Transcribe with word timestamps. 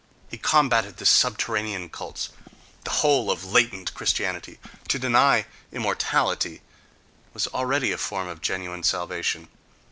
—He 0.31 0.37
combatted 0.39 0.97
the 0.97 1.05
subterranean 1.05 1.87
cults, 1.89 2.29
the 2.85 2.89
whole 3.05 3.29
of 3.29 3.45
latent 3.45 3.93
Christianity—to 3.93 4.97
deny 4.97 5.45
immortality 5.71 6.63
was 7.35 7.45
already 7.45 7.91
a 7.91 7.99
form 7.99 8.27
of 8.27 8.41
genuine 8.41 8.81
salvation. 8.81 9.47